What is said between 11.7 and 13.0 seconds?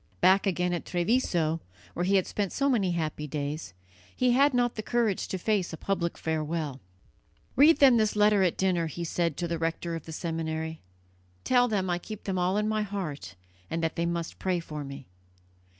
I keep them all in my